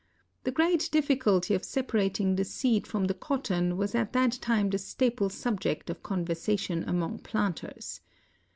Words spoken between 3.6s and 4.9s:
was at that time the